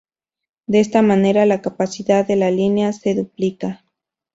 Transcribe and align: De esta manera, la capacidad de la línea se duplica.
De 0.65 0.79
esta 0.79 1.03
manera, 1.03 1.45
la 1.45 1.61
capacidad 1.61 2.25
de 2.25 2.35
la 2.35 2.49
línea 2.49 2.91
se 2.91 3.13
duplica. 3.13 3.85